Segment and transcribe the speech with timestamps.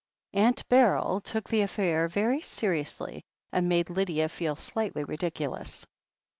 [0.33, 5.85] Aunt Beryl took the affair very seriously, and made Lydia feel slightly ridiculous.